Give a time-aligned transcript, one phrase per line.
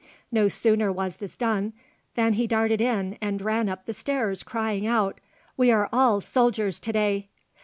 [0.31, 1.73] No sooner was this done
[2.15, 5.19] than he darted in and ran up the stairs crying out,
[5.55, 7.29] "We are all soldiers to day!"